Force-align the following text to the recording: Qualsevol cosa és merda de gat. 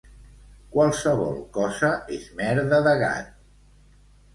Qualsevol 0.75 1.37
cosa 1.59 1.93
és 2.19 2.29
merda 2.43 2.85
de 2.91 2.99
gat. 3.07 3.33